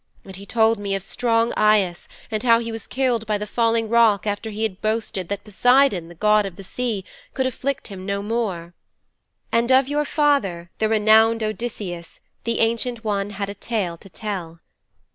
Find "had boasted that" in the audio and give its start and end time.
4.63-5.43